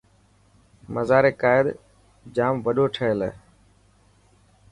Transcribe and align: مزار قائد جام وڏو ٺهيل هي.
مزار 0.93 1.25
قائد 1.41 1.67
جام 2.35 2.55
وڏو 2.65 2.85
ٺهيل 2.95 3.19
هي. 3.27 3.31